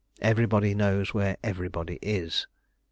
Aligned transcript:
Everybody 0.23 0.73
knows 0.73 1.13
where 1.13 1.37
everybody 1.43 1.99
is. 2.01 2.47